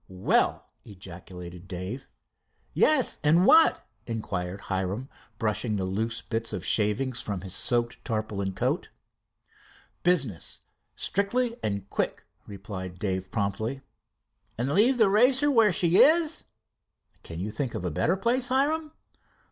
[0.09, 2.09] "Well!" ejaculated Dave.
[2.73, 8.53] "Yes, and what?" inquired Hiram, brushing the loose bits of shavings from his soaked tarpaulin
[8.55, 8.89] coat.
[10.01, 10.61] "Business
[10.95, 13.81] strictly and quick," replied Dave promptly.
[14.57, 16.45] "And leave the Racer where she is?"
[17.21, 18.93] "Can you find a better place, Hiram?"